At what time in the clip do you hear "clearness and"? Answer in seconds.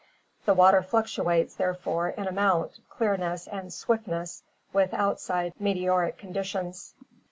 2.89-3.71